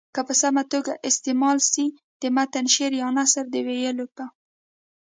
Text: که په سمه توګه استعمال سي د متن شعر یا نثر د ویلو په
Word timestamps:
که 0.15 0.21
په 0.27 0.33
سمه 0.41 0.63
توګه 0.73 0.93
استعمال 1.09 1.57
سي 1.71 1.85
د 2.21 2.23
متن 2.35 2.65
شعر 2.75 2.93
یا 3.01 3.07
نثر 3.17 3.43
د 3.53 3.55
ویلو 3.67 4.05
په 4.15 4.25